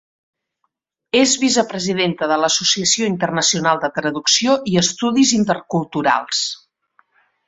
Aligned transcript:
És 1.17 1.33
vicepresidenta 1.41 2.29
de 2.31 2.39
l'Associació 2.43 3.09
Internacional 3.11 3.83
de 3.87 3.91
Traducció 4.01 4.55
i 4.73 4.79
Estudis 4.85 5.35
Interculturals. 5.41 6.41